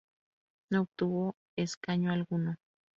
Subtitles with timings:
[0.71, 2.55] No obtuvo escaño alguno.